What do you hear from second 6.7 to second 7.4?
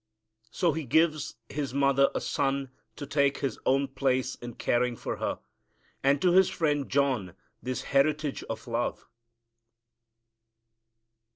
John